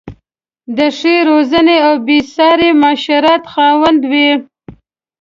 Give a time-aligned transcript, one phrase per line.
[0.77, 4.29] د ښې روزنې او بې ساري معاشرت خاوند وې.